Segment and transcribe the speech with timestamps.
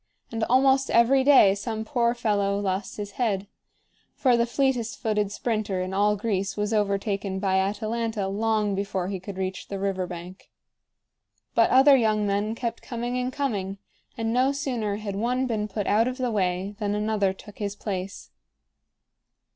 [0.31, 3.45] And almost every day some poor fellow lost his head;
[4.15, 9.19] for the fleetest footed sprinter in all Greece was overtaken by Atalanta long before he
[9.19, 10.49] could reach the river bank.
[11.53, 13.77] But other young men kept coming and coming,
[14.17, 17.75] and no sooner had one been put out of the way than another took his
[17.75, 18.31] place.